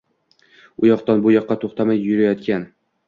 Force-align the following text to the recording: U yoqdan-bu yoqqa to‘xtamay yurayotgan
U 0.83 0.87
yoqdan-bu 0.89 1.33
yoqqa 1.35 1.59
to‘xtamay 1.65 2.03
yurayotgan 2.07 2.65